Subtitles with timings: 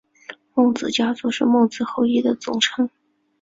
[0.55, 2.89] 孟子家族是孟子后裔的总称。